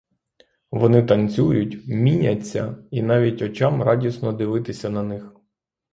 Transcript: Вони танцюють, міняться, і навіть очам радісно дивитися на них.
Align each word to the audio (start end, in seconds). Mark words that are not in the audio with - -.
Вони 0.71 1.03
танцюють, 1.03 1.87
міняться, 1.87 2.77
і 2.91 3.01
навіть 3.01 3.41
очам 3.41 3.81
радісно 3.83 4.33
дивитися 4.33 4.89
на 4.89 5.03
них. 5.03 5.33